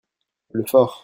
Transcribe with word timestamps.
le 0.51 0.65
fort. 0.65 0.99